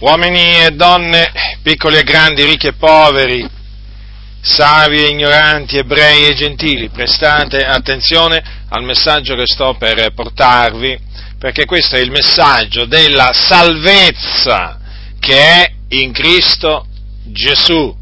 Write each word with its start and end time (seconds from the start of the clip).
uomini 0.00 0.64
e 0.64 0.70
donne, 0.70 1.30
piccoli 1.62 1.98
e 1.98 2.02
grandi, 2.02 2.44
ricchi 2.44 2.68
e 2.68 2.72
poveri, 2.72 3.46
savi 4.40 5.04
e 5.04 5.08
ignoranti, 5.08 5.76
ebrei 5.76 6.26
e 6.26 6.34
gentili, 6.34 6.88
prestate 6.88 7.64
attenzione 7.64 8.42
al 8.70 8.82
messaggio 8.82 9.34
che 9.34 9.46
sto 9.46 9.74
per 9.78 10.12
portarvi, 10.14 10.98
perché 11.38 11.66
questo 11.66 11.96
è 11.96 12.00
il 12.00 12.10
messaggio 12.10 12.86
della 12.86 13.32
salvezza 13.32 14.78
che 15.18 15.38
è 15.38 15.72
in 15.88 16.12
Cristo 16.12 16.86
Gesù. 17.24 17.94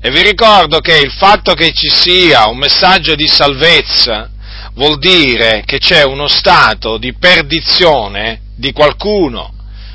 E 0.00 0.10
vi 0.10 0.22
ricordo 0.22 0.78
che 0.80 0.98
il 0.98 1.10
fatto 1.10 1.54
che 1.54 1.72
ci 1.72 1.88
sia 1.88 2.46
un 2.46 2.58
messaggio 2.58 3.14
di 3.14 3.26
salvezza 3.26 4.30
vuol 4.74 4.98
dire 4.98 5.62
che 5.64 5.78
c'è 5.78 6.04
uno 6.04 6.28
stato 6.28 6.98
di 6.98 7.14
perdizione 7.14 8.40
di 8.56 8.70
qualcuno, 8.72 9.53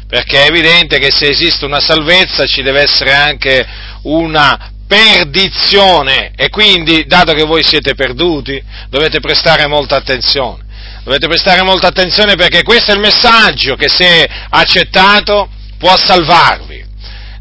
perché 0.10 0.44
è 0.44 0.48
evidente 0.48 0.98
che 0.98 1.12
se 1.12 1.28
esiste 1.28 1.66
una 1.66 1.80
salvezza 1.80 2.48
ci 2.48 2.64
deve 2.64 2.82
essere 2.82 3.14
anche 3.14 3.64
una 4.04 4.72
perdizione 4.88 6.32
e 6.36 6.50
quindi, 6.50 7.06
dato 7.06 7.34
che 7.34 7.44
voi 7.44 7.64
siete 7.64 7.94
perduti, 7.94 8.60
dovete 8.90 9.20
prestare 9.20 9.68
molta 9.68 9.98
attenzione. 9.98 10.66
Dovete 11.04 11.28
prestare 11.28 11.62
molta 11.62 11.88
attenzione 11.88 12.36
perché 12.36 12.64
questo 12.64 12.90
è 12.90 12.96
il 12.96 13.02
messaggio 13.02 13.76
che 13.76 13.88
se 13.88 14.28
accettato 14.50 15.48
può 15.78 15.96
salvarvi. 15.96 16.84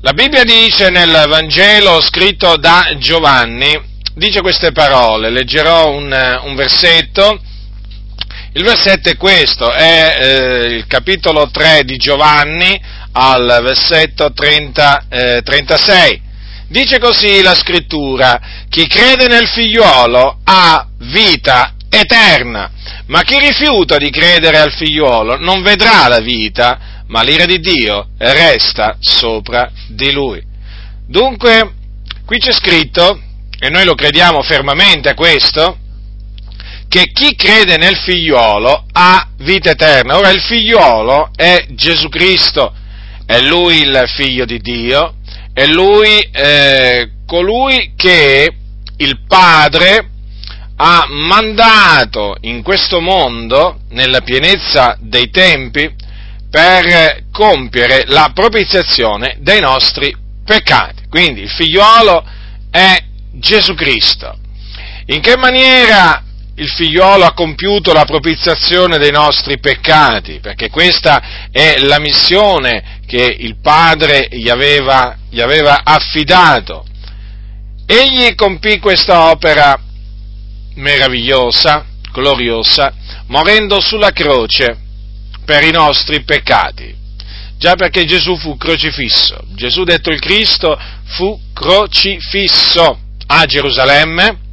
La 0.02 0.12
Bibbia 0.12 0.44
dice 0.44 0.90
nel 0.90 1.24
Vangelo 1.26 2.02
scritto 2.02 2.58
da 2.58 2.94
Giovanni, 2.98 3.80
dice 4.14 4.42
queste 4.42 4.72
parole, 4.72 5.30
leggerò 5.30 5.88
un, 5.88 6.40
un 6.44 6.54
versetto, 6.54 7.40
il 8.52 8.64
versetto 8.64 9.10
è 9.10 9.16
questo, 9.16 9.70
è 9.70 10.16
eh, 10.18 10.74
il 10.74 10.86
capitolo 10.86 11.50
3 11.50 11.84
di 11.84 11.96
Giovanni 11.96 12.80
al 13.12 13.60
versetto 13.62 14.32
30, 14.32 15.06
eh, 15.08 15.42
36. 15.42 16.22
Dice 16.68 16.98
così 16.98 17.42
la 17.42 17.54
scrittura, 17.54 18.40
chi 18.68 18.86
crede 18.86 19.26
nel 19.26 19.46
figliuolo 19.46 20.40
ha 20.44 20.86
vita 20.98 21.74
eterna, 21.90 22.70
ma 23.06 23.22
chi 23.22 23.38
rifiuta 23.38 23.96
di 23.96 24.10
credere 24.10 24.58
al 24.58 24.72
figliuolo 24.72 25.36
non 25.38 25.62
vedrà 25.62 26.08
la 26.08 26.20
vita, 26.20 27.02
ma 27.06 27.22
l'ira 27.22 27.46
di 27.46 27.58
Dio 27.58 28.08
resta 28.18 28.96
sopra 29.00 29.70
di 29.88 30.12
lui. 30.12 30.42
Dunque, 31.06 31.72
qui 32.24 32.38
c'è 32.38 32.52
scritto, 32.52 33.18
e 33.58 33.70
noi 33.70 33.84
lo 33.84 33.94
crediamo 33.94 34.42
fermamente 34.42 35.08
a 35.08 35.14
questo, 35.14 35.78
che 36.88 37.10
chi 37.12 37.34
crede 37.36 37.76
nel 37.76 37.96
figliolo 37.96 38.86
ha 38.92 39.28
vita 39.38 39.70
eterna. 39.70 40.16
Ora 40.16 40.30
il 40.30 40.40
figliolo 40.40 41.30
è 41.36 41.66
Gesù 41.70 42.08
Cristo, 42.08 42.74
è 43.26 43.40
lui 43.40 43.82
il 43.82 44.04
figlio 44.06 44.44
di 44.46 44.58
Dio, 44.58 45.16
è 45.52 45.66
lui 45.66 46.18
eh, 46.32 47.10
colui 47.26 47.92
che 47.94 48.50
il 48.96 49.20
Padre 49.26 50.10
ha 50.76 51.06
mandato 51.08 52.36
in 52.42 52.62
questo 52.62 53.00
mondo, 53.00 53.80
nella 53.90 54.22
pienezza 54.22 54.96
dei 55.00 55.28
tempi, 55.28 55.94
per 56.50 57.24
compiere 57.30 58.04
la 58.06 58.30
propiziazione 58.32 59.36
dei 59.40 59.60
nostri 59.60 60.14
peccati. 60.44 61.02
Quindi 61.10 61.42
il 61.42 61.50
figliolo 61.50 62.24
è 62.70 62.96
Gesù 63.32 63.74
Cristo. 63.74 64.38
In 65.06 65.20
che 65.20 65.36
maniera 65.36 66.22
il 66.58 66.68
figliolo 66.68 67.24
ha 67.24 67.32
compiuto 67.32 67.92
la 67.92 68.04
propiziazione 68.04 68.98
dei 68.98 69.12
nostri 69.12 69.58
peccati? 69.58 70.40
Perché 70.40 70.70
questa 70.70 71.48
è 71.50 71.78
la 71.78 71.98
missione 72.00 73.00
che 73.06 73.36
il 73.38 73.56
Padre 73.60 74.28
gli 74.30 74.48
aveva, 74.48 75.16
gli 75.30 75.40
aveva 75.40 75.80
affidato. 75.84 76.84
Egli 77.86 78.34
compì 78.34 78.78
questa 78.80 79.30
opera 79.30 79.80
meravigliosa, 80.74 81.86
gloriosa, 82.12 82.92
morendo 83.26 83.80
sulla 83.80 84.10
croce 84.10 84.76
per 85.44 85.62
i 85.62 85.70
nostri 85.70 86.22
peccati. 86.22 86.96
Già 87.56 87.74
perché 87.74 88.04
Gesù 88.04 88.36
fu 88.36 88.56
crocifisso. 88.56 89.40
Gesù, 89.54 89.84
detto 89.84 90.10
il 90.10 90.20
Cristo, 90.20 90.78
fu 91.04 91.40
crocifisso 91.52 92.98
a 93.26 93.44
Gerusalemme 93.44 94.46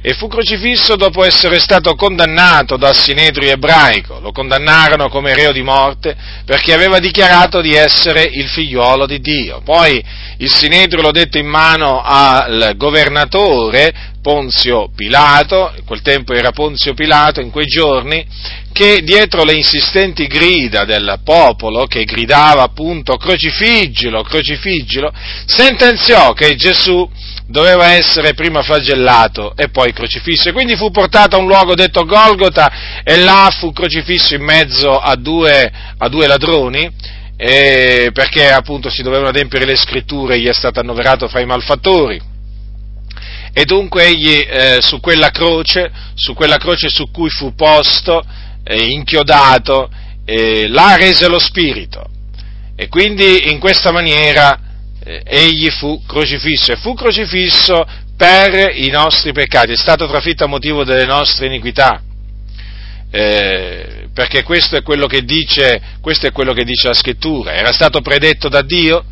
e 0.00 0.14
fu 0.14 0.28
crocifisso 0.28 0.96
dopo 0.96 1.24
essere 1.24 1.58
stato 1.58 1.94
condannato 1.94 2.76
dal 2.76 2.96
sinedrio 2.96 3.50
ebraico. 3.50 4.20
Lo 4.20 4.32
condannarono 4.32 5.08
come 5.08 5.34
reo 5.34 5.52
di 5.52 5.62
morte 5.62 6.16
perché 6.44 6.72
aveva 6.72 6.98
dichiarato 6.98 7.60
di 7.60 7.74
essere 7.74 8.22
il 8.22 8.48
figliuolo 8.48 9.06
di 9.06 9.20
Dio. 9.20 9.60
Poi 9.64 10.02
il 10.38 10.50
sinedrio 10.50 11.02
lo 11.02 11.10
dette 11.10 11.38
in 11.38 11.48
mano 11.48 12.00
al 12.02 12.74
governatore 12.76 14.16
Ponzio 14.22 14.90
Pilato, 14.94 15.72
in 15.76 15.84
quel 15.84 16.02
tempo 16.02 16.34
era 16.34 16.50
Ponzio 16.50 16.92
Pilato 16.94 17.40
in 17.40 17.50
quei 17.50 17.66
giorni, 17.66 18.24
che 18.72 19.02
dietro 19.02 19.42
le 19.42 19.54
insistenti 19.54 20.26
grida 20.26 20.84
del 20.84 21.20
popolo, 21.24 21.86
che 21.86 22.04
gridava 22.04 22.62
appunto 22.62 23.16
crocifiggilo, 23.16 24.22
crocifiggilo, 24.22 25.12
sentenziò 25.46 26.32
che 26.32 26.54
Gesù 26.56 27.08
doveva 27.48 27.92
essere 27.92 28.34
prima 28.34 28.62
flagellato 28.62 29.54
e 29.56 29.70
poi 29.70 29.92
crocifisso. 29.92 30.50
E 30.50 30.52
quindi 30.52 30.76
fu 30.76 30.90
portato 30.90 31.36
a 31.36 31.38
un 31.38 31.46
luogo 31.46 31.74
detto 31.74 32.04
Golgota 32.04 33.02
e 33.02 33.16
là 33.16 33.48
fu 33.58 33.72
crocifisso 33.72 34.34
in 34.34 34.42
mezzo 34.42 34.98
a 34.98 35.16
due, 35.16 35.72
a 35.96 36.08
due 36.08 36.26
ladroni, 36.26 36.90
perché 37.36 38.50
appunto 38.50 38.90
si 38.90 39.02
dovevano 39.02 39.28
adempiere 39.28 39.64
le 39.64 39.76
scritture, 39.76 40.38
gli 40.38 40.46
è 40.46 40.52
stato 40.52 40.80
annoverato 40.80 41.26
fra 41.28 41.40
i 41.40 41.46
malfattori. 41.46 42.20
E 43.52 43.64
dunque 43.64 44.04
egli 44.04 44.44
eh, 44.46 44.78
su 44.80 45.00
quella 45.00 45.30
croce, 45.30 45.90
su 46.14 46.34
quella 46.34 46.58
croce 46.58 46.90
su 46.90 47.10
cui 47.10 47.30
fu 47.30 47.54
posto, 47.54 48.22
eh, 48.62 48.84
inchiodato, 48.84 49.88
eh, 50.24 50.68
là 50.68 50.96
rese 50.96 51.28
lo 51.28 51.38
spirito. 51.38 52.04
E 52.76 52.88
quindi 52.88 53.50
in 53.50 53.58
questa 53.58 53.90
maniera 53.90 54.60
egli 55.24 55.70
fu 55.70 56.02
crocifisso 56.06 56.72
e 56.72 56.76
fu 56.76 56.94
crocifisso 56.94 57.86
per 58.16 58.76
i 58.76 58.88
nostri 58.88 59.32
peccati, 59.32 59.72
è 59.72 59.76
stato 59.76 60.06
trafitto 60.06 60.44
a 60.44 60.48
motivo 60.48 60.84
delle 60.84 61.06
nostre 61.06 61.46
iniquità. 61.46 62.02
Eh, 63.10 64.08
perché 64.12 64.42
questo 64.42 64.76
è, 64.76 65.20
dice, 65.22 65.80
questo 66.00 66.26
è 66.26 66.32
quello 66.32 66.52
che 66.52 66.64
dice 66.64 66.88
la 66.88 66.94
scrittura, 66.94 67.54
era 67.54 67.72
stato 67.72 68.00
predetto 68.00 68.48
da 68.48 68.62
Dio 68.62 69.04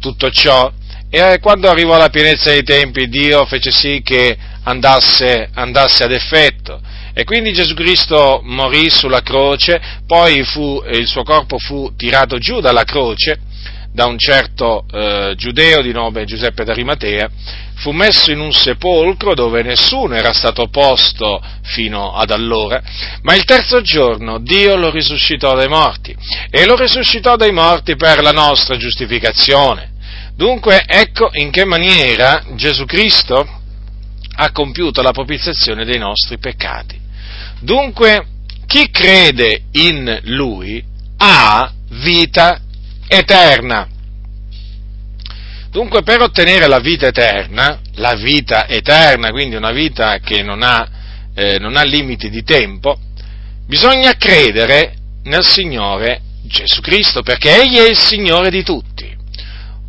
tutto 0.00 0.28
ciò. 0.30 0.70
E 1.08 1.38
quando 1.40 1.70
arrivò 1.70 1.96
la 1.96 2.08
pienezza 2.08 2.50
dei 2.50 2.64
tempi 2.64 3.08
Dio 3.08 3.46
fece 3.46 3.70
sì 3.70 4.00
che 4.02 4.36
andasse, 4.64 5.50
andasse 5.54 6.02
ad 6.04 6.12
effetto. 6.12 6.80
E 7.14 7.24
quindi 7.24 7.52
Gesù 7.52 7.74
Cristo 7.74 8.40
morì 8.42 8.90
sulla 8.90 9.20
croce, 9.20 9.80
poi 10.06 10.42
fu, 10.42 10.82
il 10.90 11.06
suo 11.06 11.22
corpo 11.22 11.58
fu 11.58 11.94
tirato 11.96 12.38
giù 12.38 12.60
dalla 12.60 12.84
croce 12.84 13.38
da 13.92 14.06
un 14.06 14.18
certo 14.18 14.86
eh, 14.90 15.34
giudeo 15.36 15.82
di 15.82 15.92
nome 15.92 16.24
Giuseppe 16.24 16.64
d'Arimatea, 16.64 17.28
fu 17.76 17.90
messo 17.90 18.30
in 18.30 18.40
un 18.40 18.52
sepolcro 18.52 19.34
dove 19.34 19.62
nessuno 19.62 20.14
era 20.14 20.32
stato 20.32 20.68
posto 20.68 21.42
fino 21.62 22.14
ad 22.14 22.30
allora, 22.30 22.80
ma 23.22 23.34
il 23.34 23.44
terzo 23.44 23.82
giorno 23.82 24.38
Dio 24.38 24.76
lo 24.76 24.90
risuscitò 24.90 25.54
dai 25.54 25.68
morti 25.68 26.16
e 26.50 26.64
lo 26.64 26.76
risuscitò 26.76 27.36
dai 27.36 27.52
morti 27.52 27.96
per 27.96 28.22
la 28.22 28.32
nostra 28.32 28.76
giustificazione. 28.76 29.90
Dunque 30.34 30.84
ecco 30.86 31.28
in 31.32 31.50
che 31.50 31.64
maniera 31.66 32.42
Gesù 32.54 32.86
Cristo 32.86 33.60
ha 34.34 34.50
compiuto 34.52 35.02
la 35.02 35.12
propiziazione 35.12 35.84
dei 35.84 35.98
nostri 35.98 36.38
peccati. 36.38 36.98
Dunque 37.60 38.26
chi 38.66 38.90
crede 38.90 39.64
in 39.72 40.20
Lui 40.24 40.82
ha 41.18 41.70
vita 41.90 42.61
eterna. 43.12 43.88
Dunque 45.70 46.02
per 46.02 46.20
ottenere 46.20 46.66
la 46.66 46.80
vita 46.80 47.06
eterna, 47.06 47.80
la 47.94 48.14
vita 48.14 48.66
eterna, 48.68 49.30
quindi 49.30 49.56
una 49.56 49.70
vita 49.70 50.18
che 50.18 50.42
non 50.42 50.62
ha, 50.62 50.88
eh, 51.34 51.58
non 51.58 51.76
ha 51.76 51.82
limiti 51.82 52.28
di 52.28 52.42
tempo, 52.42 52.98
bisogna 53.66 54.14
credere 54.16 54.94
nel 55.24 55.44
Signore 55.44 56.20
Gesù 56.42 56.80
Cristo, 56.80 57.22
perché 57.22 57.62
Egli 57.62 57.76
è 57.76 57.88
il 57.88 57.98
Signore 57.98 58.50
di 58.50 58.62
tutti. 58.62 59.11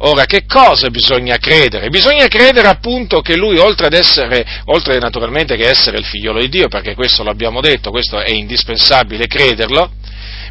Ora, 0.05 0.25
che 0.25 0.45
cosa 0.45 0.89
bisogna 0.89 1.37
credere? 1.37 1.89
Bisogna 1.89 2.27
credere 2.27 2.67
appunto 2.67 3.21
che 3.21 3.35
lui, 3.35 3.57
oltre 3.57 3.85
ad 3.87 3.93
essere, 3.93 4.45
oltre 4.65 4.99
naturalmente 4.99 5.55
che 5.55 5.69
essere 5.69 5.97
il 5.97 6.05
figliolo 6.05 6.39
di 6.39 6.49
Dio, 6.49 6.67
perché 6.67 6.93
questo 6.93 7.23
l'abbiamo 7.23 7.61
detto, 7.61 7.89
questo 7.89 8.19
è 8.19 8.31
indispensabile 8.31 9.27
crederlo, 9.27 9.91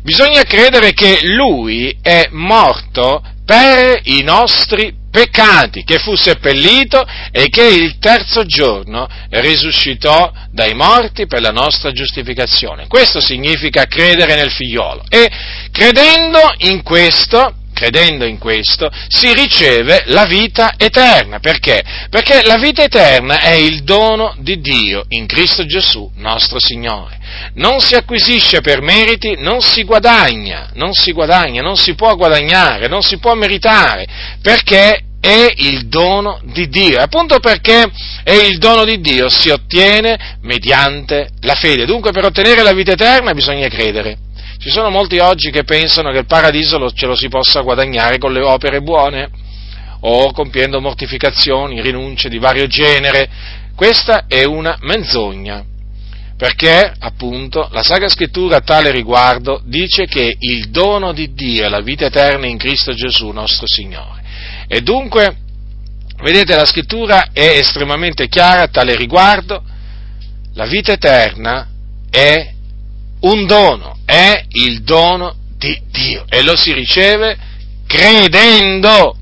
Bisogna 0.02 0.42
credere 0.42 0.92
che 0.94 1.20
Lui 1.22 1.96
è 2.02 2.26
morto 2.32 3.22
per 3.44 4.00
i 4.04 4.22
nostri 4.22 4.92
peccati, 5.08 5.84
che 5.84 5.98
fu 5.98 6.16
seppellito 6.16 7.06
e 7.30 7.48
che 7.48 7.66
il 7.66 7.98
terzo 7.98 8.44
giorno 8.44 9.06
risuscitò 9.30 10.32
dai 10.50 10.74
morti 10.74 11.26
per 11.26 11.40
la 11.40 11.50
nostra 11.50 11.92
giustificazione. 11.92 12.88
Questo 12.88 13.20
significa 13.20 13.84
credere 13.84 14.34
nel 14.34 14.50
figliolo. 14.50 15.04
E 15.08 15.30
credendo 15.70 16.52
in 16.58 16.82
questo, 16.82 17.54
credendo 17.72 18.24
in 18.24 18.38
questo, 18.38 18.90
si 19.08 19.32
riceve 19.32 20.04
la 20.06 20.24
vita 20.24 20.74
eterna. 20.76 21.38
Perché? 21.38 21.82
Perché 22.10 22.42
la 22.44 22.56
vita 22.56 22.82
eterna 22.82 23.40
è 23.40 23.52
il 23.52 23.82
dono 23.82 24.34
di 24.38 24.60
Dio 24.60 25.04
in 25.08 25.26
Cristo 25.26 25.64
Gesù, 25.64 26.10
nostro 26.16 26.58
Signore. 26.58 27.18
Non 27.54 27.80
si 27.80 27.94
acquisisce 27.94 28.60
per 28.60 28.82
meriti, 28.82 29.36
non 29.38 29.60
si 29.60 29.84
guadagna, 29.84 30.70
non 30.74 30.92
si 30.92 31.12
guadagna, 31.12 31.62
non 31.62 31.76
si 31.76 31.94
può 31.94 32.14
guadagnare, 32.14 32.88
non 32.88 33.02
si 33.02 33.18
può 33.18 33.34
meritare, 33.34 34.06
perché 34.40 35.04
è 35.22 35.52
il 35.56 35.86
dono 35.86 36.40
di 36.42 36.68
Dio. 36.68 37.00
Appunto 37.00 37.38
perché 37.38 37.88
è 38.24 38.32
il 38.32 38.58
dono 38.58 38.84
di 38.84 39.00
Dio 39.00 39.28
si 39.28 39.50
ottiene 39.50 40.38
mediante 40.42 41.30
la 41.42 41.54
fede. 41.54 41.86
Dunque 41.86 42.10
per 42.10 42.24
ottenere 42.24 42.62
la 42.62 42.72
vita 42.72 42.92
eterna 42.92 43.32
bisogna 43.32 43.68
credere. 43.68 44.18
Ci 44.62 44.70
sono 44.70 44.90
molti 44.90 45.18
oggi 45.18 45.50
che 45.50 45.64
pensano 45.64 46.12
che 46.12 46.18
il 46.18 46.26
paradiso 46.26 46.92
ce 46.92 47.06
lo 47.06 47.16
si 47.16 47.28
possa 47.28 47.62
guadagnare 47.62 48.18
con 48.18 48.32
le 48.32 48.44
opere 48.44 48.80
buone 48.80 49.28
o 50.02 50.30
compiendo 50.30 50.80
mortificazioni, 50.80 51.82
rinunce 51.82 52.28
di 52.28 52.38
vario 52.38 52.68
genere. 52.68 53.28
Questa 53.74 54.26
è 54.28 54.44
una 54.44 54.78
menzogna, 54.82 55.64
perché 56.36 56.94
appunto 56.96 57.68
la 57.72 57.82
Sacra 57.82 58.08
Scrittura 58.08 58.58
a 58.58 58.60
tale 58.60 58.92
riguardo 58.92 59.60
dice 59.64 60.06
che 60.06 60.36
il 60.38 60.70
dono 60.70 61.12
di 61.12 61.32
Dio 61.32 61.64
è 61.64 61.68
la 61.68 61.80
vita 61.80 62.06
eterna 62.06 62.46
in 62.46 62.56
Cristo 62.56 62.92
Gesù 62.92 63.30
nostro 63.30 63.66
Signore. 63.66 64.22
E 64.68 64.80
dunque, 64.80 65.38
vedete, 66.22 66.54
la 66.54 66.66
Scrittura 66.66 67.30
è 67.32 67.56
estremamente 67.58 68.28
chiara 68.28 68.62
a 68.62 68.68
tale 68.68 68.94
riguardo, 68.94 69.60
la 70.54 70.66
vita 70.66 70.92
eterna 70.92 71.66
è 72.08 72.60
un 73.22 73.46
dono, 73.46 73.98
è 74.04 74.44
il 74.50 74.82
dono 74.82 75.34
di 75.56 75.80
Dio 75.90 76.24
e 76.28 76.42
lo 76.42 76.56
si 76.56 76.72
riceve 76.72 77.36
credendo. 77.86 79.16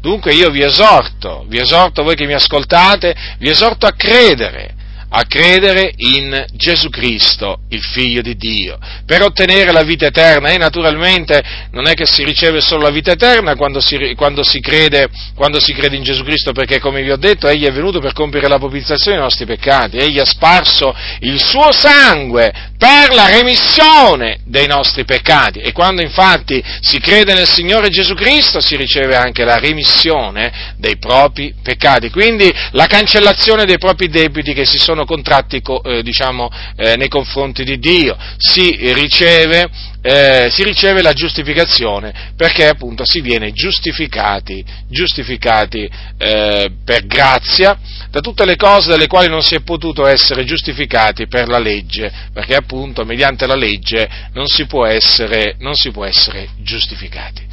Dunque 0.00 0.32
io 0.32 0.50
vi 0.50 0.62
esorto, 0.62 1.44
vi 1.48 1.58
esorto 1.58 2.02
voi 2.02 2.14
che 2.14 2.26
mi 2.26 2.34
ascoltate, 2.34 3.14
vi 3.38 3.48
esorto 3.48 3.86
a 3.86 3.92
credere 3.92 4.76
a 5.10 5.24
credere 5.24 5.92
in 5.96 6.44
Gesù 6.52 6.90
Cristo, 6.90 7.60
il 7.70 7.82
Figlio 7.82 8.20
di 8.20 8.36
Dio, 8.36 8.78
per 9.06 9.22
ottenere 9.22 9.72
la 9.72 9.82
vita 9.82 10.06
eterna. 10.06 10.50
E 10.50 10.58
naturalmente 10.58 11.42
non 11.70 11.86
è 11.86 11.94
che 11.94 12.06
si 12.06 12.24
riceve 12.24 12.60
solo 12.60 12.82
la 12.82 12.90
vita 12.90 13.12
eterna 13.12 13.56
quando 13.56 13.80
si, 13.80 14.14
quando 14.16 14.42
si, 14.42 14.60
crede, 14.60 15.08
quando 15.34 15.60
si 15.60 15.72
crede, 15.72 15.96
in 15.96 16.02
Gesù 16.02 16.22
Cristo, 16.24 16.52
perché 16.52 16.78
come 16.78 17.02
vi 17.02 17.10
ho 17.10 17.16
detto, 17.16 17.48
Egli 17.48 17.64
è 17.64 17.72
venuto 17.72 18.00
per 18.00 18.12
compiere 18.12 18.48
la 18.48 18.58
propizzazione 18.58 19.16
dei 19.16 19.24
nostri 19.24 19.46
peccati, 19.46 19.96
Egli 19.96 20.18
ha 20.18 20.26
sparso 20.26 20.94
il 21.20 21.42
suo 21.42 21.72
sangue 21.72 22.52
per 22.78 23.12
la 23.12 23.28
remissione 23.28 24.38
dei 24.44 24.66
nostri 24.66 25.04
peccati. 25.04 25.58
E 25.58 25.72
quando 25.72 26.00
infatti 26.02 26.62
si 26.80 27.00
crede 27.00 27.34
nel 27.34 27.48
Signore 27.48 27.88
Gesù 27.88 28.14
Cristo, 28.14 28.60
si 28.60 28.76
riceve 28.76 29.16
anche 29.16 29.44
la 29.44 29.58
remissione 29.58 30.74
dei 30.76 30.96
propri 30.96 31.54
peccati. 31.60 32.10
Quindi 32.10 32.52
la 32.72 32.86
cancellazione 32.86 33.64
dei 33.64 33.78
propri 33.78 34.08
debiti 34.08 34.52
che 34.52 34.64
si 34.64 34.78
sono 34.78 34.97
sono 34.98 35.04
contratti 35.04 35.62
eh, 35.84 36.02
diciamo, 36.02 36.50
eh, 36.76 36.96
nei 36.96 37.08
confronti 37.08 37.62
di 37.62 37.78
Dio, 37.78 38.16
si 38.36 38.92
riceve, 38.92 39.68
eh, 40.02 40.48
si 40.50 40.64
riceve, 40.64 41.02
la 41.02 41.12
giustificazione 41.12 42.32
perché 42.36 42.66
appunto 42.66 43.04
si 43.04 43.20
viene 43.20 43.52
giustificati, 43.52 44.64
giustificati 44.88 45.88
eh, 46.18 46.70
per 46.84 47.06
grazia 47.06 47.78
da 48.10 48.20
tutte 48.20 48.44
le 48.44 48.56
cose 48.56 48.88
dalle 48.88 49.06
quali 49.06 49.28
non 49.28 49.42
si 49.42 49.54
è 49.54 49.60
potuto 49.60 50.06
essere 50.06 50.44
giustificati 50.44 51.28
per 51.28 51.46
la 51.46 51.58
legge, 51.58 52.10
perché 52.32 52.56
appunto 52.56 53.04
mediante 53.04 53.46
la 53.46 53.54
legge 53.54 54.08
non 54.32 54.46
si 54.46 54.66
può 54.66 54.86
essere, 54.86 55.54
non 55.58 55.74
si 55.74 55.90
può 55.90 56.04
essere 56.04 56.48
giustificati. 56.62 57.46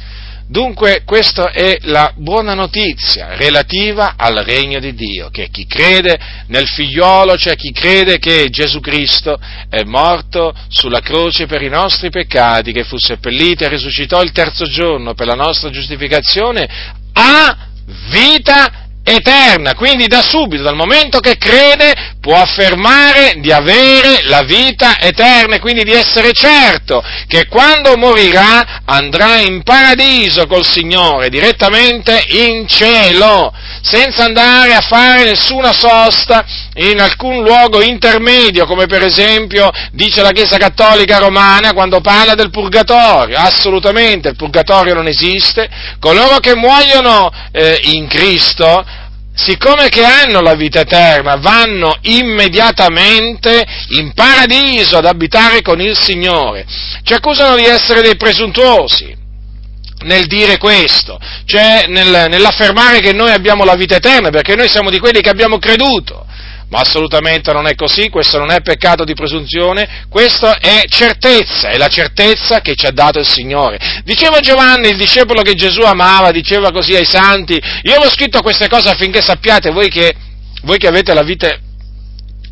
Dunque 0.48 1.02
questa 1.04 1.50
è 1.50 1.76
la 1.82 2.12
buona 2.14 2.54
notizia 2.54 3.34
relativa 3.34 4.14
al 4.16 4.36
regno 4.44 4.78
di 4.78 4.94
Dio, 4.94 5.28
che 5.28 5.48
chi 5.50 5.66
crede 5.66 6.16
nel 6.46 6.68
figliolo, 6.68 7.36
cioè 7.36 7.56
chi 7.56 7.72
crede 7.72 8.18
che 8.18 8.48
Gesù 8.48 8.78
Cristo 8.78 9.36
è 9.68 9.82
morto 9.82 10.54
sulla 10.68 11.00
croce 11.00 11.46
per 11.46 11.62
i 11.62 11.68
nostri 11.68 12.10
peccati, 12.10 12.70
che 12.70 12.84
fu 12.84 12.96
seppellito 12.96 13.64
e 13.64 13.68
risuscitò 13.68 14.22
il 14.22 14.30
terzo 14.30 14.66
giorno 14.66 15.14
per 15.14 15.26
la 15.26 15.34
nostra 15.34 15.70
giustificazione, 15.70 16.68
ha 17.12 17.68
vita 18.08 18.84
eterna, 19.02 19.74
quindi 19.74 20.06
da 20.06 20.22
subito, 20.22 20.62
dal 20.62 20.76
momento 20.76 21.18
che 21.18 21.36
crede, 21.36 22.15
può 22.26 22.34
affermare 22.34 23.34
di 23.36 23.52
avere 23.52 24.22
la 24.24 24.42
vita 24.42 24.98
eterna 24.98 25.54
e 25.54 25.60
quindi 25.60 25.84
di 25.84 25.92
essere 25.92 26.32
certo 26.32 27.00
che 27.28 27.46
quando 27.46 27.96
morirà 27.96 28.82
andrà 28.84 29.38
in 29.38 29.62
paradiso 29.62 30.48
col 30.48 30.66
Signore, 30.66 31.28
direttamente 31.28 32.24
in 32.30 32.66
cielo, 32.66 33.52
senza 33.80 34.24
andare 34.24 34.74
a 34.74 34.80
fare 34.80 35.22
nessuna 35.22 35.72
sosta 35.72 36.44
in 36.74 37.00
alcun 37.00 37.44
luogo 37.44 37.80
intermedio, 37.80 38.66
come 38.66 38.86
per 38.86 39.04
esempio 39.04 39.70
dice 39.92 40.20
la 40.20 40.32
Chiesa 40.32 40.58
Cattolica 40.58 41.18
Romana 41.18 41.74
quando 41.74 42.00
parla 42.00 42.34
del 42.34 42.50
purgatorio. 42.50 43.38
Assolutamente, 43.38 44.30
il 44.30 44.36
purgatorio 44.36 44.94
non 44.94 45.06
esiste. 45.06 45.68
Coloro 46.00 46.38
che 46.38 46.56
muoiono 46.56 47.30
eh, 47.52 47.78
in 47.84 48.08
Cristo 48.08 48.84
siccome 49.36 49.88
che 49.88 50.02
hanno 50.02 50.40
la 50.40 50.54
vita 50.54 50.80
eterna, 50.80 51.36
vanno 51.36 51.96
immediatamente 52.02 53.64
in 53.90 54.12
paradiso 54.14 54.96
ad 54.96 55.04
abitare 55.04 55.62
con 55.62 55.80
il 55.80 55.96
Signore. 55.96 56.66
Ci 57.02 57.12
accusano 57.12 57.54
di 57.54 57.64
essere 57.64 58.00
dei 58.00 58.16
presuntuosi 58.16 59.14
nel 60.04 60.26
dire 60.26 60.58
questo, 60.58 61.18
cioè 61.44 61.86
nel, 61.88 62.26
nell'affermare 62.28 63.00
che 63.00 63.12
noi 63.12 63.30
abbiamo 63.30 63.64
la 63.64 63.74
vita 63.74 63.96
eterna, 63.96 64.30
perché 64.30 64.54
noi 64.54 64.68
siamo 64.68 64.90
di 64.90 64.98
quelli 64.98 65.20
che 65.20 65.30
abbiamo 65.30 65.58
creduto. 65.58 66.25
Ma 66.68 66.80
assolutamente 66.80 67.52
non 67.52 67.68
è 67.68 67.76
così, 67.76 68.08
questo 68.08 68.38
non 68.38 68.50
è 68.50 68.60
peccato 68.60 69.04
di 69.04 69.14
presunzione, 69.14 70.04
questa 70.08 70.58
è 70.58 70.82
certezza, 70.88 71.68
è 71.68 71.76
la 71.76 71.86
certezza 71.86 72.60
che 72.60 72.74
ci 72.74 72.86
ha 72.86 72.90
dato 72.90 73.20
il 73.20 73.26
Signore. 73.26 73.78
Diceva 74.04 74.40
Giovanni, 74.40 74.88
il 74.88 74.96
discepolo 74.96 75.42
che 75.42 75.54
Gesù 75.54 75.82
amava, 75.82 76.32
diceva 76.32 76.72
così 76.72 76.96
ai 76.96 77.04
santi, 77.04 77.60
io 77.82 77.98
ho 77.98 78.10
scritto 78.10 78.42
queste 78.42 78.68
cose 78.68 78.88
affinché 78.88 79.22
sappiate 79.22 79.70
voi 79.70 79.88
che, 79.88 80.12
voi 80.62 80.78
che 80.78 80.88
avete 80.88 81.14
la 81.14 81.22
vita 81.22 81.56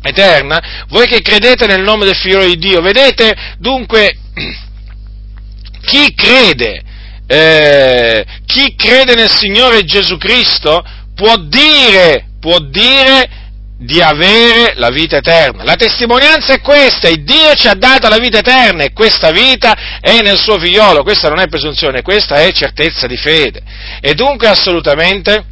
eterna, 0.01 0.85
voi 0.87 1.07
che 1.07 1.21
credete 1.21 1.65
nel 1.65 1.81
nome 1.81 2.05
del 2.05 2.15
Figlio 2.15 2.45
di 2.45 2.57
Dio, 2.57 2.79
vedete 2.81 3.35
dunque 3.57 4.17
chi 5.85 6.13
crede, 6.15 6.81
eh, 7.27 8.25
chi 8.45 8.75
crede 8.75 9.13
nel 9.15 9.29
Signore 9.29 9.83
Gesù 9.83 10.17
Cristo 10.17 10.83
può 11.13 11.35
dire, 11.37 12.27
può 12.39 12.59
dire 12.59 13.43
di 13.77 14.01
avere 14.01 14.73
la 14.75 14.89
vita 14.89 15.17
eterna. 15.17 15.63
La 15.63 15.75
testimonianza 15.75 16.53
è 16.53 16.61
questa, 16.61 17.09
il 17.09 17.23
Dio 17.23 17.53
ci 17.55 17.67
ha 17.67 17.73
dato 17.73 18.07
la 18.07 18.17
vita 18.17 18.39
eterna 18.39 18.83
e 18.83 18.93
questa 18.93 19.31
vita 19.31 19.99
è 19.99 20.21
nel 20.21 20.37
suo 20.37 20.57
figliolo, 20.57 21.03
questa 21.03 21.27
non 21.27 21.39
è 21.39 21.47
presunzione, 21.47 22.01
questa 22.01 22.35
è 22.35 22.51
certezza 22.51 23.05
di 23.05 23.17
fede. 23.17 23.61
E 23.99 24.13
dunque 24.13 24.47
assolutamente 24.47 25.45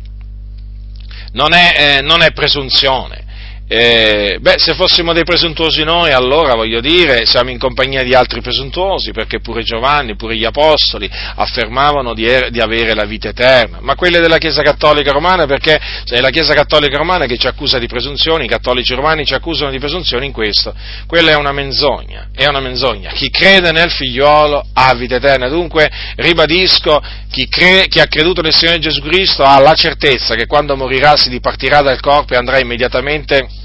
non 1.34 1.54
è, 1.54 1.98
eh, 1.98 2.02
non 2.02 2.22
è 2.22 2.32
presunzione. 2.32 3.24
Eh, 3.66 4.40
beh, 4.42 4.56
se 4.58 4.74
fossimo 4.74 5.14
dei 5.14 5.24
presuntuosi 5.24 5.84
noi, 5.84 6.12
allora 6.12 6.54
voglio 6.54 6.82
dire, 6.82 7.26
siamo 7.26 7.50
in 7.50 7.58
compagnia 7.58 8.04
di 8.04 8.14
altri 8.14 8.42
presuntuosi, 8.42 9.12
perché 9.12 9.40
pure 9.40 9.64
Giovanni, 9.64 10.18
pure 10.18 10.36
gli 10.36 10.44
apostoli 10.44 11.10
affermavano 11.10 12.14
di, 12.14 12.26
er- 12.26 12.50
di, 12.50 12.60
avere 12.60 12.94
la 12.94 13.06
vita 13.06 13.30
eterna, 13.30 13.80
ma 13.82 13.96
quelle 13.96 14.20
della 14.20 14.38
Chiesa 14.38 14.62
Cattolica 14.64 15.12
Romana, 15.12 15.46
perché 15.46 15.80
è 16.06 16.20
la 16.20 16.30
Chiesa 16.30 16.54
Cattolica 16.54 16.98
Romana 16.98 17.26
che 17.26 17.38
ci 17.38 17.48
accusa 17.48 17.80
di 17.80 17.88
presunzioni, 17.88 18.46
i 18.46 18.50
cattolici 18.50 18.94
romani 18.94 19.26
ci 19.26 19.34
accusano 19.34 19.72
di 19.72 19.80
presunzioni 19.80 20.26
in 20.26 20.34
questo, 20.34 20.76
quella 21.08 21.32
è 21.32 21.36
una 21.36 21.54
menzogna, 21.54 22.28
è 22.36 22.46
una 22.46 22.60
menzogna. 22.60 23.12
Chi 23.12 23.30
crede 23.30 23.72
nel 23.72 23.90
figliolo 23.90 24.62
ha 24.74 24.94
vita 24.94 25.16
eterna, 25.16 25.48
dunque 25.48 25.90
ribadisco, 26.18 27.02
chi, 27.32 27.48
cre- 27.48 27.88
chi 27.88 28.02
ha 28.02 28.08
creduto 28.08 28.42
nel 28.42 28.54
Signore 28.54 28.80
Gesù 28.80 29.02
Cristo 29.02 29.44
ha 29.44 29.58
la 29.60 29.74
certezza 29.74 30.36
che 30.36 30.48
quando 30.48 30.76
morirà 30.76 31.16
si 31.16 31.30
dipartirà 31.30 31.82
dal 31.82 32.02
corpo 32.02 32.34
e 32.34 32.38
andrà 32.38 32.60
immediatamente 32.60 33.62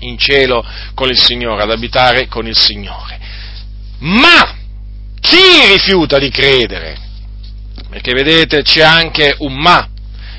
in 0.00 0.18
cielo 0.18 0.64
con 0.94 1.08
il 1.08 1.18
Signore, 1.18 1.62
ad 1.62 1.70
abitare 1.70 2.26
con 2.28 2.46
il 2.46 2.56
Signore. 2.56 3.18
Ma 3.98 4.56
chi 5.20 5.66
rifiuta 5.72 6.18
di 6.18 6.30
credere? 6.30 6.98
Perché 7.88 8.12
vedete 8.12 8.62
c'è 8.62 8.82
anche 8.82 9.34
un 9.38 9.54
ma, 9.54 9.88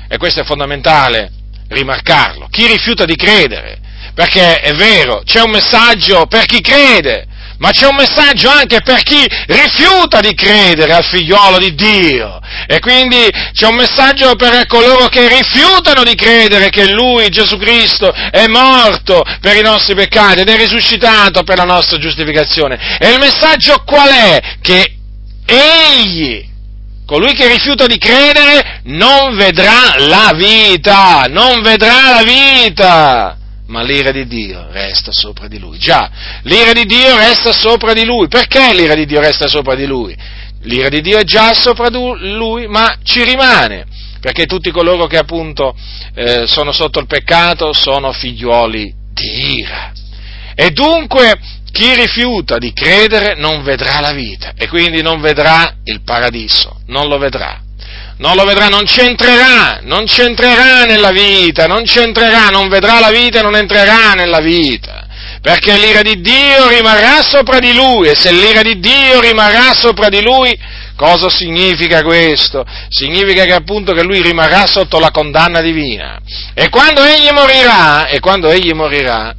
e 0.08 0.16
questo 0.16 0.40
è 0.40 0.44
fondamentale 0.44 1.30
rimarcarlo. 1.68 2.48
Chi 2.50 2.66
rifiuta 2.66 3.04
di 3.04 3.16
credere? 3.16 3.78
Perché 4.14 4.60
è 4.60 4.74
vero, 4.74 5.22
c'è 5.24 5.40
un 5.40 5.50
messaggio 5.50 6.26
per 6.26 6.44
chi 6.44 6.60
crede, 6.60 7.26
ma 7.62 7.70
c'è 7.70 7.86
un 7.86 7.94
messaggio 7.94 8.50
anche 8.50 8.80
per 8.82 9.04
chi 9.04 9.24
rifiuta 9.46 10.18
di 10.18 10.34
credere 10.34 10.94
al 10.94 11.04
figliolo 11.04 11.58
di 11.58 11.74
Dio. 11.76 12.40
E 12.66 12.80
quindi 12.80 13.30
c'è 13.52 13.68
un 13.68 13.76
messaggio 13.76 14.34
per 14.34 14.66
coloro 14.66 15.06
che 15.06 15.28
rifiutano 15.28 16.02
di 16.02 16.16
credere 16.16 16.70
che 16.70 16.90
Lui, 16.90 17.28
Gesù 17.28 17.56
Cristo, 17.58 18.12
è 18.12 18.48
morto 18.48 19.22
per 19.40 19.56
i 19.56 19.62
nostri 19.62 19.94
peccati 19.94 20.40
ed 20.40 20.48
è 20.48 20.56
risuscitato 20.56 21.44
per 21.44 21.56
la 21.56 21.64
nostra 21.64 21.98
giustificazione. 21.98 22.98
E 22.98 23.10
il 23.10 23.20
messaggio 23.20 23.84
qual 23.86 24.08
è? 24.08 24.40
Che 24.60 24.96
Egli 25.46 26.50
colui 27.06 27.32
che 27.32 27.46
rifiuta 27.46 27.86
di 27.86 27.98
credere 27.98 28.80
non 28.84 29.36
vedrà 29.36 29.94
la 29.98 30.32
vita, 30.34 31.26
non 31.28 31.62
vedrà 31.62 32.10
la 32.10 32.22
vita 32.24 33.36
ma 33.72 33.82
l'ira 33.82 34.10
di 34.10 34.26
Dio 34.26 34.66
resta 34.70 35.12
sopra 35.12 35.48
di 35.48 35.58
lui. 35.58 35.78
Già, 35.78 36.10
l'ira 36.42 36.72
di 36.72 36.84
Dio 36.84 37.16
resta 37.16 37.52
sopra 37.52 37.94
di 37.94 38.04
lui. 38.04 38.28
Perché 38.28 38.74
l'ira 38.74 38.94
di 38.94 39.06
Dio 39.06 39.18
resta 39.18 39.48
sopra 39.48 39.74
di 39.74 39.86
lui? 39.86 40.14
L'ira 40.64 40.90
di 40.90 41.00
Dio 41.00 41.18
è 41.18 41.24
già 41.24 41.54
sopra 41.54 41.88
di 41.88 41.98
lui, 42.36 42.68
ma 42.68 42.98
ci 43.02 43.24
rimane, 43.24 43.86
perché 44.20 44.44
tutti 44.44 44.70
coloro 44.70 45.06
che 45.06 45.16
appunto 45.16 45.74
eh, 46.14 46.46
sono 46.46 46.70
sotto 46.70 47.00
il 47.00 47.06
peccato 47.06 47.72
sono 47.72 48.12
figliuoli 48.12 48.94
di 49.10 49.56
ira. 49.56 49.90
E 50.54 50.70
dunque 50.70 51.40
chi 51.72 51.94
rifiuta 51.94 52.58
di 52.58 52.74
credere 52.74 53.34
non 53.36 53.62
vedrà 53.62 54.00
la 54.00 54.12
vita 54.12 54.52
e 54.54 54.68
quindi 54.68 55.00
non 55.00 55.22
vedrà 55.22 55.76
il 55.84 56.02
paradiso, 56.02 56.82
non 56.88 57.08
lo 57.08 57.16
vedrà 57.16 57.58
non 58.22 58.36
lo 58.36 58.44
vedrà, 58.44 58.68
non 58.68 58.84
c'entrerà, 58.84 59.80
non 59.82 60.04
c'entrerà 60.04 60.84
nella 60.84 61.10
vita, 61.10 61.66
non 61.66 61.82
c'entrerà, 61.82 62.50
non 62.50 62.68
vedrà 62.68 63.00
la 63.00 63.10
vita 63.10 63.40
e 63.40 63.42
non 63.42 63.56
entrerà 63.56 64.12
nella 64.12 64.38
vita, 64.38 65.08
perché 65.40 65.76
l'ira 65.76 66.02
di 66.02 66.20
Dio 66.20 66.68
rimarrà 66.68 67.20
sopra 67.20 67.58
di 67.58 67.74
lui 67.74 68.08
e 68.08 68.14
se 68.14 68.30
l'ira 68.30 68.62
di 68.62 68.78
Dio 68.78 69.20
rimarrà 69.20 69.74
sopra 69.74 70.08
di 70.08 70.22
lui, 70.22 70.56
cosa 70.94 71.28
significa 71.28 72.02
questo? 72.02 72.64
Significa 72.90 73.44
che 73.44 73.54
appunto 73.54 73.92
che 73.92 74.04
lui 74.04 74.22
rimarrà 74.22 74.66
sotto 74.66 75.00
la 75.00 75.10
condanna 75.10 75.60
divina 75.60 76.20
e 76.54 76.68
quando 76.68 77.02
egli 77.02 77.28
morirà, 77.32 78.06
e 78.06 78.20
quando 78.20 78.50
egli 78.50 78.70
morirà, 78.70 79.34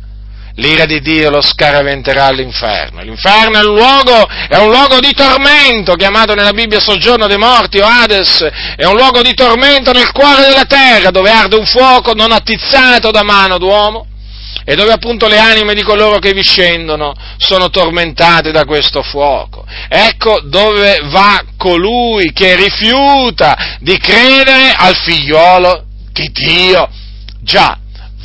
l'ira 0.56 0.86
di 0.86 1.02
Dio 1.02 1.30
lo 1.30 1.42
scaraventerà 1.42 2.26
all'inferno. 2.26 3.02
L'inferno 3.02 3.60
è 3.60 3.64
un, 3.64 3.76
luogo, 3.76 4.28
è 4.48 4.58
un 4.58 4.70
luogo 4.70 5.00
di 5.00 5.14
tormento, 5.14 5.96
chiamato 5.96 6.36
nella 6.36 6.54
Bibbia 6.54 6.80
soggiorno 6.80 7.28
dei 7.28 7.38
morti 7.38 7.80
o 7.80 7.86
Hades, 7.86 8.48
è 8.76 8.86
un 8.86 8.96
luogo 8.96 9.22
di 9.22 9.34
tormento 9.34 9.92
nel 9.92 10.12
cuore 10.12 10.44
della 10.44 10.66
terra, 10.66 11.10
dove 11.10 11.32
arde 11.32 11.56
un 11.56 11.66
fuoco 11.66 12.14
non 12.14 12.32
attizzato 12.32 13.12
da 13.12 13.24
mano 13.24 13.58
d'uomo 13.58 14.08
e 14.66 14.76
dove 14.76 14.94
appunto 14.94 15.28
le 15.28 15.40
anime 15.40 15.74
di 15.74 15.84
coloro 15.84 16.20
che 16.20 16.32
vi 16.32 16.44
scendono 16.44 17.14
sono 17.38 17.70
tormentate 17.70 18.52
da 18.52 18.64
questo 18.66 19.02
fuoco. 19.02 19.66
Ecco 19.90 20.40
dove 20.44 21.02
va 21.06 21.44
colui 21.58 22.32
che 22.32 22.56
rifiuta 22.56 23.78
di 23.80 23.98
credere 23.98 24.74
al 24.76 24.96
figliolo 24.96 25.86
di 26.12 26.30
Dio. 26.32 26.90
Già, 27.42 27.78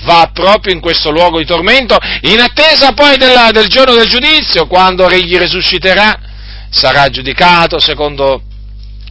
va 0.09 0.31
proprio 0.33 0.73
in 0.73 0.81
questo 0.81 1.11
luogo 1.11 1.39
di 1.39 1.45
tormento, 1.45 1.99
in 2.23 2.41
attesa 2.41 2.93
poi 2.93 3.19
della, 3.19 3.51
del 3.53 3.67
giorno 3.67 3.95
del 3.95 4.09
giudizio, 4.09 4.67
quando 4.67 5.07
egli 5.07 5.37
risusciterà, 5.37 6.19
sarà 6.71 7.11
giudicato 7.11 7.79
secondo, 7.79 8.41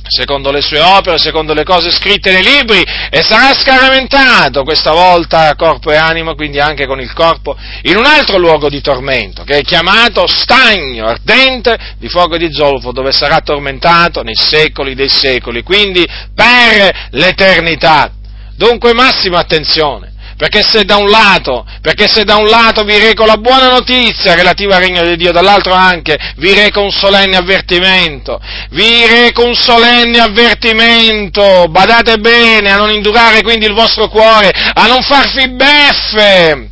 secondo, 0.08 0.52
le 0.52 0.62
sue 0.62 0.80
opere, 0.80 1.20
secondo 1.20 1.54
le 1.54 1.64
cose 1.64 1.92
scritte 1.92 2.32
nei 2.32 2.42
libri, 2.42 2.84
e 3.12 3.22
sarà 3.22 3.54
scaramentato, 3.54 4.64
questa 4.64 4.92
volta 4.92 5.54
corpo 5.56 5.92
e 5.92 5.96
anima, 5.96 6.34
quindi 6.34 6.60
anche 6.60 6.88
con 6.88 7.00
il 7.00 7.14
corpo, 7.14 7.56
in 7.84 7.96
un 7.96 8.06
altro 8.06 8.40
luogo 8.40 8.68
di 8.68 8.82
tormento, 8.82 9.44
che 9.44 9.60
è 9.60 9.62
chiamato 9.62 10.26
stagno 10.26 11.06
ardente 11.06 11.78
di 12.00 12.10
fuoco 12.10 12.36
e 12.36 12.40
di 12.40 12.52
zolfo, 12.52 12.92
dove 12.92 13.12
sarà 13.12 13.42
tormentato 13.42 14.24
nei 14.24 14.36
secoli 14.36 14.96
dei 14.96 15.10
secoli, 15.10 15.62
quindi 15.62 16.04
per 16.34 17.10
l'eternità. 17.12 18.12
Dunque 18.56 18.94
massima 18.94 19.38
attenzione 19.38 20.16
perché 20.38 20.62
se 20.62 20.86
da 20.86 20.98
un 20.98 21.10
lato, 21.10 21.66
se 22.06 22.24
da 22.24 22.36
un 22.36 22.46
lato 22.46 22.84
vi 22.84 23.00
reco 23.00 23.26
la 23.26 23.38
buona 23.38 23.70
notizia 23.70 24.36
relativa 24.36 24.76
al 24.76 24.84
regno 24.84 25.04
di 25.04 25.16
Dio, 25.16 25.32
dall'altro 25.32 25.74
anche 25.74 26.16
vi 26.38 26.54
reco 26.54 26.84
un 26.84 26.92
solenne 26.92 27.36
avvertimento, 27.36 28.40
vi 28.70 29.08
reco 29.08 29.44
un 29.44 29.56
solenne 29.56 30.20
avvertimento, 30.20 31.66
badate 31.70 32.18
bene 32.20 32.72
a 32.72 32.78
non 32.78 32.92
indurare 32.92 33.42
quindi 33.42 33.66
il 33.66 33.74
vostro 33.74 34.10
cuore, 34.10 34.52
a 34.52 34.86
non 34.86 35.02
farvi 35.02 35.50
beffe 35.50 36.70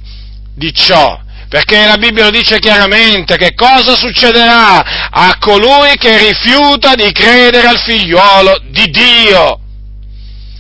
di 0.53 0.71
ciò, 0.71 1.19
perché 1.49 1.87
la 1.87 1.97
Bibbia 1.97 2.25
lo 2.25 2.29
dice 2.29 2.59
chiaramente 2.59 3.35
che 3.35 3.55
cosa 3.55 3.95
succederà 3.95 5.09
a 5.09 5.37
colui 5.39 5.97
che 5.97 6.19
rifiuta 6.19 6.93
di 6.93 7.11
credere 7.11 7.67
al 7.67 7.79
figliuolo 7.79 8.59
di 8.69 8.85
Dio. 8.91 9.59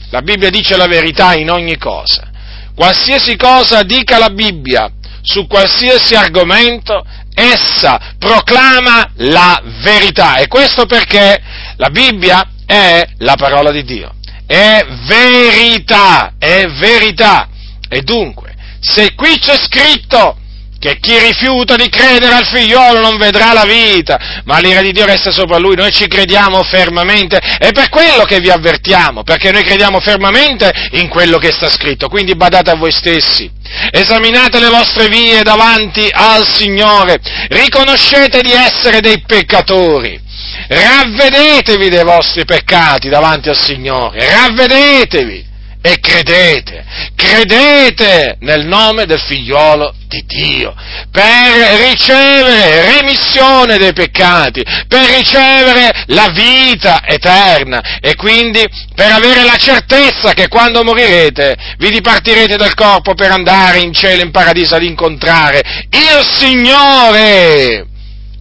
La 0.09 0.23
Bibbia 0.23 0.49
dice 0.49 0.75
la 0.75 0.87
verità 0.87 1.35
in 1.35 1.51
ogni 1.51 1.77
cosa. 1.77 2.33
Qualsiasi 2.75 3.35
cosa 3.37 3.83
dica 3.83 4.17
la 4.17 4.29
Bibbia 4.29 4.91
su 5.21 5.47
qualsiasi 5.47 6.13
argomento, 6.13 7.03
essa 7.33 8.13
proclama 8.19 9.11
la 9.15 9.61
verità. 9.81 10.35
E 10.37 10.47
questo 10.47 10.85
perché 10.85 11.41
la 11.77 11.89
Bibbia 11.89 12.49
è 12.65 13.03
la 13.17 13.35
parola 13.35 13.71
di 13.71 13.83
Dio. 13.83 14.13
È 14.45 14.85
verità, 15.07 16.33
è 16.37 16.67
verità. 16.67 17.49
E 17.89 18.01
dunque, 18.01 18.55
se 18.79 19.15
qui 19.15 19.39
c'è 19.39 19.57
scritto 19.57 20.37
che 20.85 20.99
chi 20.99 21.17
rifiuta 21.17 21.75
di 21.75 21.89
credere 21.89 22.35
al 22.35 22.45
figliolo 22.45 22.99
non 22.99 23.17
vedrà 23.17 23.53
la 23.53 23.65
vita, 23.65 24.41
ma 24.43 24.59
l'ira 24.59 24.81
di 24.81 24.91
Dio 24.91 25.07
resta 25.07 25.31
sopra 25.31 25.57
lui, 25.57 25.75
noi 25.75 25.91
ci 25.91 26.07
crediamo 26.07 26.61
fermamente, 26.61 27.37
è 27.37 27.71
per 27.71 27.89
quello 27.89 28.23
che 28.23 28.39
vi 28.39 28.51
avvertiamo, 28.51 29.23
perché 29.23 29.51
noi 29.51 29.63
crediamo 29.63 29.99
fermamente 29.99 30.71
in 30.91 31.07
quello 31.07 31.39
che 31.39 31.51
sta 31.51 31.71
scritto, 31.71 32.07
quindi 32.07 32.35
badate 32.35 32.69
a 32.69 32.75
voi 32.75 32.91
stessi, 32.91 33.49
esaminate 33.89 34.59
le 34.59 34.69
vostre 34.69 35.07
vie 35.07 35.41
davanti 35.41 36.07
al 36.13 36.47
Signore, 36.47 37.19
riconoscete 37.49 38.41
di 38.41 38.51
essere 38.51 38.99
dei 38.99 39.23
peccatori, 39.25 40.21
ravvedetevi 40.67 41.89
dei 41.89 42.03
vostri 42.03 42.45
peccati 42.45 43.09
davanti 43.09 43.49
al 43.49 43.57
Signore, 43.59 44.23
ravvedetevi 44.23 45.53
e 45.85 45.99
credete, 45.99 46.83
credete 47.15 48.37
nel 48.39 48.65
nome 48.65 49.05
del 49.05 49.19
figliolo 49.19 49.93
di 50.07 50.23
Dio, 50.25 50.73
per 51.11 51.91
ricevere 51.91 52.99
remissione 52.99 53.77
dei 53.77 53.93
peccati, 53.93 54.63
per 54.87 55.05
ricevere 55.05 56.05
la 56.07 56.29
vita 56.33 57.01
eterna 57.05 57.99
e 58.01 58.15
quindi 58.15 58.65
per 58.95 59.11
avere 59.11 59.43
la 59.43 59.57
certezza 59.57 60.33
che 60.33 60.47
quando 60.47 60.83
morirete 60.83 61.55
vi 61.77 61.91
dipartirete 61.91 62.57
dal 62.57 62.73
corpo 62.73 63.13
per 63.13 63.29
andare 63.29 63.77
in 63.77 63.93
cielo, 63.93 64.23
in 64.23 64.31
paradiso 64.31 64.73
ad 64.73 64.81
incontrare 64.81 65.61
il 65.91 66.27
Signore. 66.31 67.85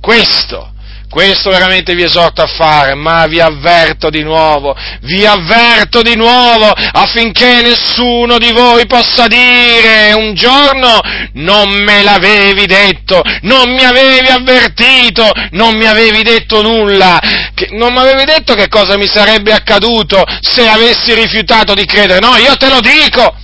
Questo 0.00 0.73
questo 1.14 1.50
veramente 1.50 1.94
vi 1.94 2.02
esorto 2.02 2.42
a 2.42 2.48
fare, 2.48 2.96
ma 2.96 3.28
vi 3.28 3.38
avverto 3.38 4.10
di 4.10 4.24
nuovo, 4.24 4.74
vi 5.02 5.24
avverto 5.24 6.02
di 6.02 6.16
nuovo 6.16 6.66
affinché 6.66 7.62
nessuno 7.62 8.36
di 8.36 8.50
voi 8.50 8.84
possa 8.86 9.28
dire 9.28 10.12
un 10.12 10.34
giorno 10.34 10.98
non 11.34 11.70
me 11.70 12.02
l'avevi 12.02 12.66
detto, 12.66 13.22
non 13.42 13.72
mi 13.72 13.84
avevi 13.84 14.26
avvertito, 14.26 15.30
non 15.52 15.76
mi 15.76 15.86
avevi 15.86 16.24
detto 16.24 16.62
nulla, 16.62 17.20
non 17.70 17.92
mi 17.92 18.00
avevi 18.00 18.24
detto 18.24 18.54
che 18.54 18.66
cosa 18.66 18.96
mi 18.96 19.06
sarebbe 19.06 19.52
accaduto 19.52 20.24
se 20.40 20.66
avessi 20.66 21.14
rifiutato 21.14 21.74
di 21.74 21.84
credere. 21.84 22.18
No, 22.18 22.34
io 22.38 22.56
te 22.56 22.68
lo 22.68 22.80
dico! 22.80 23.36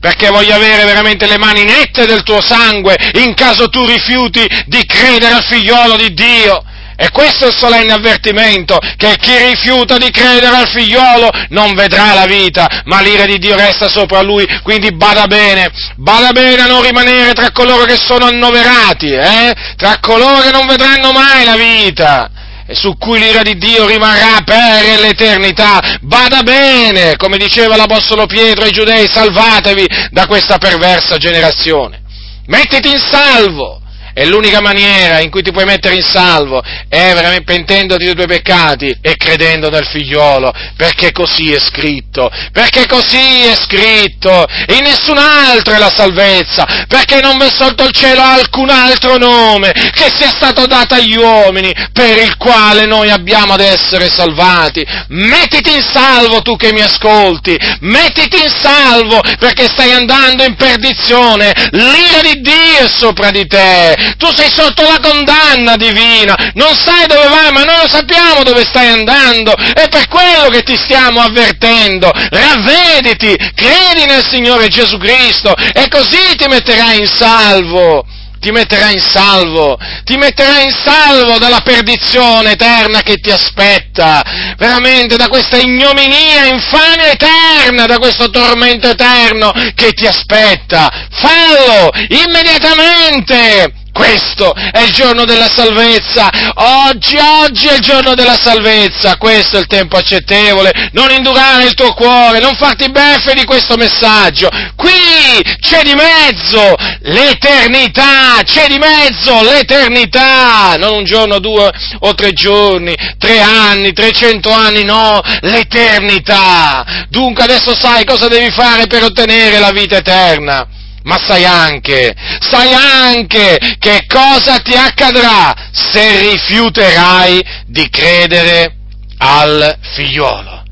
perché 0.00 0.28
voglio 0.30 0.54
avere 0.54 0.84
veramente 0.84 1.26
le 1.26 1.38
mani 1.38 1.64
nette 1.64 2.06
del 2.06 2.22
tuo 2.22 2.40
sangue 2.40 2.96
in 3.14 3.34
caso 3.34 3.68
tu 3.68 3.84
rifiuti 3.84 4.46
di 4.66 4.86
credere 4.86 5.34
al 5.34 5.44
figliolo 5.44 5.96
di 5.96 6.14
Dio. 6.14 6.62
E 7.00 7.10
questo 7.12 7.44
è 7.44 7.48
il 7.48 7.56
solenne 7.56 7.92
avvertimento, 7.92 8.76
che 8.96 9.16
chi 9.20 9.36
rifiuta 9.38 9.98
di 9.98 10.10
credere 10.10 10.56
al 10.56 10.68
figliolo 10.68 11.30
non 11.50 11.72
vedrà 11.74 12.12
la 12.12 12.26
vita, 12.26 12.82
ma 12.86 13.00
l'ira 13.00 13.24
di 13.24 13.38
Dio 13.38 13.54
resta 13.54 13.88
sopra 13.88 14.20
lui, 14.20 14.44
quindi 14.64 14.90
bada 14.90 15.28
bene, 15.28 15.70
bada 15.94 16.32
bene 16.32 16.60
a 16.60 16.66
non 16.66 16.82
rimanere 16.82 17.34
tra 17.34 17.52
coloro 17.52 17.84
che 17.84 17.96
sono 17.96 18.24
annoverati, 18.24 19.10
eh? 19.10 19.54
tra 19.76 20.00
coloro 20.00 20.40
che 20.40 20.50
non 20.50 20.66
vedranno 20.66 21.12
mai 21.12 21.44
la 21.44 21.54
vita 21.54 22.30
e 22.66 22.74
su 22.74 22.98
cui 22.98 23.20
l'ira 23.20 23.42
di 23.42 23.56
Dio 23.56 23.86
rimarrà 23.86 24.42
per 24.44 24.98
l'eternità. 24.98 25.98
Bada 26.00 26.42
bene, 26.42 27.16
come 27.16 27.38
diceva 27.38 27.76
l'Apostolo 27.76 28.26
Pietro 28.26 28.64
ai 28.64 28.72
giudei, 28.72 29.08
salvatevi 29.08 29.86
da 30.10 30.26
questa 30.26 30.58
perversa 30.58 31.16
generazione. 31.16 32.02
Mettiti 32.46 32.90
in 32.90 32.98
salvo, 32.98 33.80
e 34.18 34.26
l'unica 34.26 34.60
maniera 34.60 35.20
in 35.20 35.30
cui 35.30 35.42
ti 35.42 35.52
puoi 35.52 35.64
mettere 35.64 35.94
in 35.94 36.02
salvo 36.02 36.60
è 36.60 37.12
veramente 37.14 37.44
pentendoti 37.44 38.04
dei 38.04 38.14
tuoi 38.14 38.26
peccati 38.26 38.98
e 39.00 39.14
credendo 39.16 39.70
nel 39.70 39.86
figliolo, 39.86 40.52
perché 40.76 41.12
così 41.12 41.52
è 41.52 41.60
scritto, 41.60 42.28
perché 42.50 42.86
così 42.88 43.44
è 43.44 43.54
scritto, 43.54 44.44
in 44.70 44.82
nessun 44.82 45.18
altro 45.18 45.72
è 45.72 45.78
la 45.78 45.92
salvezza, 45.94 46.66
perché 46.88 47.20
non 47.20 47.38
v'è 47.38 47.48
sotto 47.48 47.84
il 47.84 47.92
cielo 47.92 48.20
alcun 48.20 48.70
altro 48.70 49.18
nome 49.18 49.70
che 49.70 50.10
sia 50.12 50.30
stato 50.30 50.66
dato 50.66 50.94
agli 50.94 51.16
uomini 51.16 51.72
per 51.92 52.18
il 52.18 52.36
quale 52.38 52.86
noi 52.86 53.10
abbiamo 53.10 53.52
ad 53.52 53.60
essere 53.60 54.10
salvati. 54.10 54.84
Mettiti 55.10 55.76
in 55.76 55.82
salvo 55.92 56.42
tu 56.42 56.56
che 56.56 56.72
mi 56.72 56.80
ascolti, 56.80 57.56
mettiti 57.82 58.42
in 58.42 58.50
salvo 58.50 59.20
perché 59.38 59.68
stai 59.68 59.92
andando 59.92 60.42
in 60.42 60.56
perdizione, 60.56 61.52
l'ira 61.70 62.20
di 62.20 62.40
Dio 62.40 62.78
è 62.80 62.88
sopra 62.88 63.30
di 63.30 63.46
te 63.46 64.06
tu 64.16 64.32
sei 64.32 64.50
sotto 64.50 64.82
la 64.82 64.98
condanna 65.00 65.76
divina, 65.76 66.34
non 66.54 66.74
sai 66.74 67.06
dove 67.06 67.28
vai, 67.28 67.52
ma 67.52 67.64
noi 67.64 67.82
lo 67.82 67.88
sappiamo 67.88 68.42
dove 68.42 68.64
stai 68.64 68.88
andando, 68.88 69.54
è 69.54 69.88
per 69.88 70.08
quello 70.08 70.48
che 70.50 70.62
ti 70.62 70.76
stiamo 70.76 71.20
avvertendo, 71.20 72.10
ravvediti, 72.30 73.36
credi 73.54 74.06
nel 74.06 74.26
Signore 74.26 74.68
Gesù 74.68 74.98
Cristo 74.98 75.54
e 75.54 75.88
così 75.88 76.36
ti 76.36 76.46
metterai 76.46 76.98
in 76.98 77.06
salvo. 77.06 78.06
Ti 78.40 78.52
metterà 78.52 78.90
in 78.90 79.00
salvo, 79.00 79.76
ti 80.04 80.16
metterà 80.16 80.60
in 80.60 80.70
salvo 80.70 81.38
dalla 81.38 81.60
perdizione 81.60 82.52
eterna 82.52 83.02
che 83.02 83.16
ti 83.16 83.32
aspetta, 83.32 84.22
veramente 84.56 85.16
da 85.16 85.26
questa 85.26 85.56
ignominia, 85.56 86.44
infamia 86.44 87.10
eterna, 87.10 87.86
da 87.86 87.98
questo 87.98 88.30
tormento 88.30 88.90
eterno 88.90 89.52
che 89.74 89.90
ti 89.90 90.06
aspetta. 90.06 91.08
Fallo 91.10 91.90
immediatamente! 92.10 93.77
Questo 93.98 94.54
è 94.54 94.82
il 94.82 94.92
giorno 94.92 95.24
della 95.24 95.48
salvezza. 95.48 96.30
Oggi, 96.54 97.16
oggi 97.16 97.66
è 97.66 97.74
il 97.74 97.80
giorno 97.80 98.14
della 98.14 98.38
salvezza. 98.40 99.16
Questo 99.16 99.56
è 99.56 99.58
il 99.58 99.66
tempo 99.66 99.96
accettevole. 99.96 100.90
Non 100.92 101.10
indurare 101.10 101.64
il 101.64 101.74
tuo 101.74 101.92
cuore, 101.94 102.38
non 102.38 102.54
farti 102.54 102.88
beffe 102.92 103.34
di 103.34 103.42
questo 103.42 103.74
messaggio. 103.74 104.48
Qui 104.76 105.44
c'è 105.58 105.82
di 105.82 105.94
mezzo 105.94 106.76
l'eternità, 107.00 108.40
c'è 108.44 108.68
di 108.68 108.78
mezzo 108.78 109.42
l'eternità. 109.42 110.76
Non 110.76 110.98
un 110.98 111.04
giorno, 111.04 111.40
due 111.40 111.68
o 111.98 112.14
tre 112.14 112.32
giorni, 112.32 112.94
tre 113.18 113.40
anni, 113.40 113.92
trecento 113.92 114.52
anni, 114.52 114.84
no, 114.84 115.20
l'eternità. 115.40 117.06
Dunque 117.08 117.42
adesso 117.42 117.74
sai 117.74 118.04
cosa 118.04 118.28
devi 118.28 118.52
fare 118.52 118.86
per 118.86 119.02
ottenere 119.02 119.58
la 119.58 119.72
vita 119.72 119.96
eterna 119.96 120.77
ma 121.08 121.18
sai 121.18 121.46
anche, 121.46 122.14
sai 122.38 122.74
anche 122.74 123.58
che 123.78 124.04
cosa 124.06 124.58
ti 124.58 124.74
accadrà 124.74 125.54
se 125.72 126.30
rifiuterai 126.30 127.42
di 127.66 127.88
credere 127.88 128.76
al 129.16 129.78
figliuolo. 129.94 130.64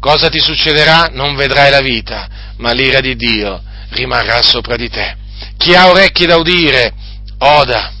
Cosa 0.00 0.30
ti 0.30 0.40
succederà? 0.40 1.10
Non 1.12 1.36
vedrai 1.36 1.70
la 1.70 1.82
vita, 1.82 2.26
ma 2.56 2.72
l'ira 2.72 3.00
di 3.00 3.14
Dio 3.14 3.62
rimarrà 3.90 4.42
sopra 4.42 4.74
di 4.74 4.88
te. 4.88 5.16
Chi 5.58 5.74
ha 5.74 5.90
orecchi 5.90 6.24
da 6.24 6.36
udire, 6.36 6.94
oda. 7.38 7.92